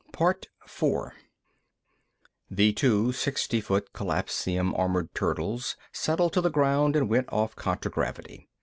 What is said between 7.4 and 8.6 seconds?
contragravity.